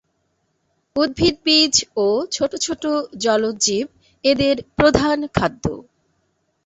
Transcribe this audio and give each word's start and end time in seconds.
উদ্ভিদ 0.95 1.35
বীজ 1.45 1.73
ও 1.97 2.07
ছোট 2.31 2.51
ছোট 2.65 2.83
জলজ 3.23 3.55
জীব 3.65 3.87
এদের 4.25 4.55
প্রধান 4.77 5.17
খাদ্য। 5.35 5.65